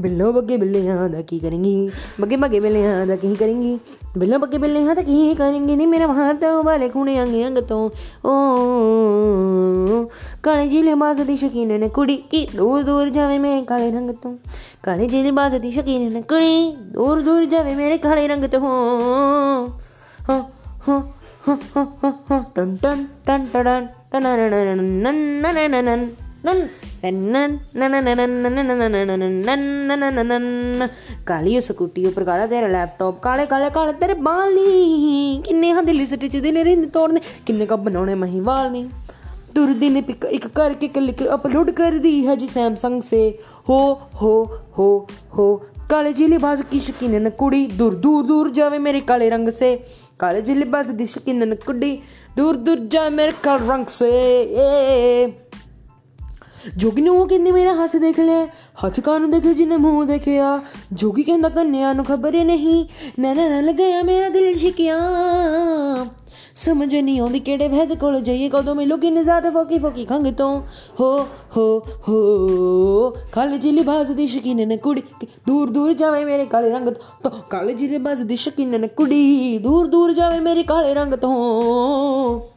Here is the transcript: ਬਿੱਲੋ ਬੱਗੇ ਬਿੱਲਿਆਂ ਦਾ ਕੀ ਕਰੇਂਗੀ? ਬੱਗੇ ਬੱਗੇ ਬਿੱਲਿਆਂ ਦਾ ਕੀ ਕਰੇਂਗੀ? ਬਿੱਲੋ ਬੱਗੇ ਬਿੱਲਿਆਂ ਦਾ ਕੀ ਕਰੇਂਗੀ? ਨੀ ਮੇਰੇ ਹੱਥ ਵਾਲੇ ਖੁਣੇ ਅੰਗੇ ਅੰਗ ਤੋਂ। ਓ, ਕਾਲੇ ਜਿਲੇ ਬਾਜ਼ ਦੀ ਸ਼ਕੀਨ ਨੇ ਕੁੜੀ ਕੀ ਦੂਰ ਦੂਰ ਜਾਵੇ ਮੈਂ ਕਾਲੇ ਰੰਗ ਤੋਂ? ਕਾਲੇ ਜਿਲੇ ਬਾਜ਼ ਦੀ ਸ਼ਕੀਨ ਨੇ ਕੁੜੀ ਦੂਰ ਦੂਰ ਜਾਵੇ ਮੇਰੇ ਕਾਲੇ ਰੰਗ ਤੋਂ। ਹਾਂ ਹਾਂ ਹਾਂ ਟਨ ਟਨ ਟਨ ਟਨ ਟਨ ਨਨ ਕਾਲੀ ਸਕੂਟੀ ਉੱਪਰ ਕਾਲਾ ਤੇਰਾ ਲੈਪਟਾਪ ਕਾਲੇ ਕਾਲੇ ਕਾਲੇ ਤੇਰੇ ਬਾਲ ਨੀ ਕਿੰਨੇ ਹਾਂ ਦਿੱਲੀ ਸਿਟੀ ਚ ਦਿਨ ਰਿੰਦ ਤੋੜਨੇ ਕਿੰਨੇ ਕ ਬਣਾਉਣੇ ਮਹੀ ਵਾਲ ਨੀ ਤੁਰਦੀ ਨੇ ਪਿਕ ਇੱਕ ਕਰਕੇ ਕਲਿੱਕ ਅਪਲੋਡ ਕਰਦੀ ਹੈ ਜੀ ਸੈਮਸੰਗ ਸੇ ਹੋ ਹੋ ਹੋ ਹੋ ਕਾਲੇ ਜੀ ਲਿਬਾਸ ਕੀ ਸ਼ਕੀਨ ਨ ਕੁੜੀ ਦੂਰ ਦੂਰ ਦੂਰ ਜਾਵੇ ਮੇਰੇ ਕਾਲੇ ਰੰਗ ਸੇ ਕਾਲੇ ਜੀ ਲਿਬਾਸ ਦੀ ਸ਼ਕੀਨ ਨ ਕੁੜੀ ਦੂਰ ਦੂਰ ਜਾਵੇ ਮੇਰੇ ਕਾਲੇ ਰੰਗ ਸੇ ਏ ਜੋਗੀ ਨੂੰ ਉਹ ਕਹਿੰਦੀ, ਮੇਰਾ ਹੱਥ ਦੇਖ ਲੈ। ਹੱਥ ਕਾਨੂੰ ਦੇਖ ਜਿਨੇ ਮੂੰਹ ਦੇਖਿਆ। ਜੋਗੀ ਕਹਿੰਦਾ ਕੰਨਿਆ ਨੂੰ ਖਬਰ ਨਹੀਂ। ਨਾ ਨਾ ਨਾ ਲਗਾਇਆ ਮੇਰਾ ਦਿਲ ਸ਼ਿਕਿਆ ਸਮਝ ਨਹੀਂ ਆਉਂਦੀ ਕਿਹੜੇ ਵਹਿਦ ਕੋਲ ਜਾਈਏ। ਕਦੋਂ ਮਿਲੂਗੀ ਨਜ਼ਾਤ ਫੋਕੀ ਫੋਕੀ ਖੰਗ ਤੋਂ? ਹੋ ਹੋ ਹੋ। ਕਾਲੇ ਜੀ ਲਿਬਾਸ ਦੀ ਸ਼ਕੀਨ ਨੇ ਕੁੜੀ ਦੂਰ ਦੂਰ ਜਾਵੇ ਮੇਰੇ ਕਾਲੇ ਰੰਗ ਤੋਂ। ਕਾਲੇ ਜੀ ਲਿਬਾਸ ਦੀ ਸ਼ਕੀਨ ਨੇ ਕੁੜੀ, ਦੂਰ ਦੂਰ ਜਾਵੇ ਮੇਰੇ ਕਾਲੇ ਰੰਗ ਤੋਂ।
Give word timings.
ਬਿੱਲੋ 0.00 0.32
ਬੱਗੇ 0.32 0.56
ਬਿੱਲਿਆਂ 0.56 1.08
ਦਾ 1.08 1.22
ਕੀ 1.22 1.38
ਕਰੇਂਗੀ? 1.38 1.90
ਬੱਗੇ 2.20 2.36
ਬੱਗੇ 2.36 2.60
ਬਿੱਲਿਆਂ 2.60 3.06
ਦਾ 3.06 3.16
ਕੀ 3.16 3.34
ਕਰੇਂਗੀ? 3.34 3.78
ਬਿੱਲੋ 4.18 4.38
ਬੱਗੇ 4.38 4.58
ਬਿੱਲਿਆਂ 4.58 4.94
ਦਾ 4.94 5.02
ਕੀ 5.02 5.34
ਕਰੇਂਗੀ? 5.34 5.76
ਨੀ 5.76 5.86
ਮੇਰੇ 5.86 6.04
ਹੱਥ 6.04 6.44
ਵਾਲੇ 6.64 6.88
ਖੁਣੇ 6.88 7.22
ਅੰਗੇ 7.22 7.46
ਅੰਗ 7.46 7.58
ਤੋਂ। 7.58 7.90
ਓ, 8.28 8.30
ਕਾਲੇ 10.42 10.68
ਜਿਲੇ 10.68 10.94
ਬਾਜ਼ 10.94 11.20
ਦੀ 11.20 11.36
ਸ਼ਕੀਨ 11.36 11.80
ਨੇ 11.80 11.88
ਕੁੜੀ 11.88 12.16
ਕੀ 12.16 12.48
ਦੂਰ 12.56 12.82
ਦੂਰ 12.82 13.08
ਜਾਵੇ 13.08 13.38
ਮੈਂ 13.38 13.62
ਕਾਲੇ 13.62 13.90
ਰੰਗ 13.90 14.10
ਤੋਂ? 14.10 14.36
ਕਾਲੇ 14.82 15.06
ਜਿਲੇ 15.06 15.30
ਬਾਜ਼ 15.30 15.56
ਦੀ 15.56 15.70
ਸ਼ਕੀਨ 15.70 16.12
ਨੇ 16.12 16.22
ਕੁੜੀ 16.22 16.76
ਦੂਰ 16.76 17.20
ਦੂਰ 17.20 17.44
ਜਾਵੇ 17.44 17.74
ਮੇਰੇ 17.74 17.98
ਕਾਲੇ 17.98 18.28
ਰੰਗ 18.28 18.44
ਤੋਂ। 18.44 18.60
ਹਾਂ 20.30 20.42
ਹਾਂ 20.88 21.00
ਹਾਂ 22.28 22.44
ਟਨ 22.54 22.76
ਟਨ 22.76 23.06
ਟਨ 23.26 23.46
ਟਨ 23.46 23.86
ਟਨ 24.12 26.08
ਨਨ 26.44 26.68
ਕਾਲੀ 31.26 31.60
ਸਕੂਟੀ 31.60 32.04
ਉੱਪਰ 32.06 32.24
ਕਾਲਾ 32.24 32.46
ਤੇਰਾ 32.46 32.66
ਲੈਪਟਾਪ 32.66 33.20
ਕਾਲੇ 33.20 33.46
ਕਾਲੇ 33.46 33.70
ਕਾਲੇ 33.70 33.92
ਤੇਰੇ 33.92 34.14
ਬਾਲ 34.14 34.54
ਨੀ 34.54 35.42
ਕਿੰਨੇ 35.44 35.72
ਹਾਂ 35.72 35.82
ਦਿੱਲੀ 35.82 36.06
ਸਿਟੀ 36.06 36.28
ਚ 36.28 36.36
ਦਿਨ 36.36 36.56
ਰਿੰਦ 36.58 36.88
ਤੋੜਨੇ 36.90 37.20
ਕਿੰਨੇ 37.46 37.66
ਕ 37.66 37.72
ਬਣਾਉਣੇ 37.74 38.14
ਮਹੀ 38.14 38.40
ਵਾਲ 38.40 38.70
ਨੀ 38.72 38.88
ਤੁਰਦੀ 39.54 39.88
ਨੇ 39.88 40.00
ਪਿਕ 40.00 40.24
ਇੱਕ 40.24 40.46
ਕਰਕੇ 40.48 40.88
ਕਲਿੱਕ 40.88 41.22
ਅਪਲੋਡ 41.34 41.70
ਕਰਦੀ 41.70 42.26
ਹੈ 42.26 42.34
ਜੀ 42.34 42.46
ਸੈਮਸੰਗ 42.46 43.02
ਸੇ 43.02 43.38
ਹੋ 43.68 43.80
ਹੋ 44.22 44.44
ਹੋ 44.78 45.06
ਹੋ 45.38 45.62
ਕਾਲੇ 45.88 46.12
ਜੀ 46.12 46.26
ਲਿਬਾਸ 46.26 46.62
ਕੀ 46.70 46.80
ਸ਼ਕੀਨ 46.80 47.22
ਨ 47.22 47.30
ਕੁੜੀ 47.30 47.66
ਦੂਰ 47.66 47.94
ਦੂਰ 47.94 48.24
ਦੂਰ 48.24 48.50
ਜਾਵੇ 48.50 48.78
ਮੇਰੇ 48.78 49.00
ਕਾਲੇ 49.00 49.30
ਰੰਗ 49.30 49.48
ਸੇ 49.48 49.78
ਕਾਲੇ 50.18 50.40
ਜੀ 50.40 50.54
ਲਿਬਾਸ 50.54 50.86
ਦੀ 50.86 51.06
ਸ਼ਕੀਨ 51.06 51.48
ਨ 51.48 51.54
ਕੁੜੀ 51.54 51.98
ਦੂਰ 52.36 52.56
ਦੂਰ 52.56 52.78
ਜਾਵੇ 52.78 53.10
ਮੇਰੇ 53.10 53.32
ਕਾਲੇ 53.42 53.66
ਰੰਗ 53.66 53.86
ਸੇ 53.86 54.10
ਏ 54.42 55.26
ਜੋਗੀ 56.76 57.02
ਨੂੰ 57.02 57.18
ਉਹ 57.18 57.28
ਕਹਿੰਦੀ, 57.28 57.52
ਮੇਰਾ 57.52 57.74
ਹੱਥ 57.74 57.96
ਦੇਖ 57.96 58.20
ਲੈ। 58.20 58.46
ਹੱਥ 58.86 59.00
ਕਾਨੂੰ 59.00 59.30
ਦੇਖ 59.30 59.46
ਜਿਨੇ 59.46 59.76
ਮੂੰਹ 59.76 60.04
ਦੇਖਿਆ। 60.04 60.60
ਜੋਗੀ 60.92 61.22
ਕਹਿੰਦਾ 61.22 61.48
ਕੰਨਿਆ 61.48 61.92
ਨੂੰ 61.92 62.04
ਖਬਰ 62.04 62.44
ਨਹੀਂ। 62.44 62.86
ਨਾ 63.18 63.34
ਨਾ 63.34 63.48
ਨਾ 63.48 63.60
ਲਗਾਇਆ 63.60 64.02
ਮੇਰਾ 64.02 64.28
ਦਿਲ 64.28 64.58
ਸ਼ਿਕਿਆ 64.58 64.98
ਸਮਝ 66.54 66.96
ਨਹੀਂ 66.96 67.20
ਆਉਂਦੀ 67.20 67.40
ਕਿਹੜੇ 67.40 67.68
ਵਹਿਦ 67.68 67.94
ਕੋਲ 67.94 68.20
ਜਾਈਏ। 68.20 68.48
ਕਦੋਂ 68.48 68.74
ਮਿਲੂਗੀ 68.74 69.10
ਨਜ਼ਾਤ 69.10 69.52
ਫੋਕੀ 69.52 69.78
ਫੋਕੀ 69.78 70.04
ਖੰਗ 70.04 70.26
ਤੋਂ? 70.26 70.62
ਹੋ 71.00 71.26
ਹੋ 71.56 71.82
ਹੋ। 72.08 73.10
ਕਾਲੇ 73.32 73.58
ਜੀ 73.58 73.72
ਲਿਬਾਸ 73.72 74.08
ਦੀ 74.08 74.26
ਸ਼ਕੀਨ 74.26 74.68
ਨੇ 74.68 74.76
ਕੁੜੀ 74.76 75.02
ਦੂਰ 75.46 75.70
ਦੂਰ 75.70 75.92
ਜਾਵੇ 75.92 76.24
ਮੇਰੇ 76.24 76.44
ਕਾਲੇ 76.44 76.70
ਰੰਗ 76.70 76.88
ਤੋਂ। 76.88 77.30
ਕਾਲੇ 77.50 77.74
ਜੀ 77.74 77.88
ਲਿਬਾਸ 77.88 78.18
ਦੀ 78.18 78.36
ਸ਼ਕੀਨ 78.36 78.80
ਨੇ 78.80 78.88
ਕੁੜੀ, 78.88 79.58
ਦੂਰ 79.58 79.86
ਦੂਰ 79.86 80.12
ਜਾਵੇ 80.12 80.40
ਮੇਰੇ 80.40 80.62
ਕਾਲੇ 80.62 80.94
ਰੰਗ 80.94 81.14
ਤੋਂ। 81.14 82.51